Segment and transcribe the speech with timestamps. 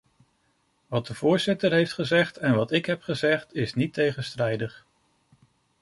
[0.87, 4.85] Wat de voorzitter heeft gezegd en wat ik heb gezegd is niet tegenstrijdig.